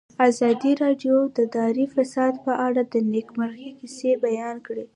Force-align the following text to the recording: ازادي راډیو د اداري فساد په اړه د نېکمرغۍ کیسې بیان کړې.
ازادي 0.29 0.71
راډیو 0.83 1.15
د 1.35 1.37
اداري 1.47 1.85
فساد 1.95 2.33
په 2.45 2.53
اړه 2.67 2.81
د 2.93 2.95
نېکمرغۍ 3.13 3.69
کیسې 3.79 4.11
بیان 4.25 4.55
کړې. 4.67 4.85